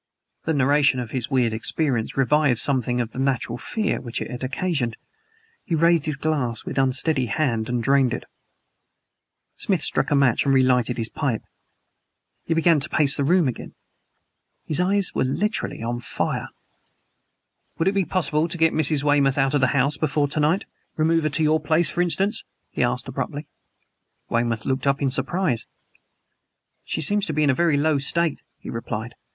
[0.45, 4.43] The narration of his weird experience revived something of the natural fear which it had
[4.43, 4.97] occasioned.
[5.63, 8.23] He raised his glass, with unsteady hand, and drained it.
[9.57, 11.43] Smith struck a match and relighted his pipe.
[12.45, 13.75] He began to pace the room again.
[14.65, 16.49] His eyes were literally on fire.
[17.77, 19.03] "Would it be possible to get Mrs.
[19.03, 20.65] Weymouth out of the house before to night?
[20.97, 23.45] Remove her to your place, for instance?" he asked abruptly.
[24.29, 25.67] Weymouth looked up in surprise.
[26.83, 29.13] "She seems to be in a very low state," he replied.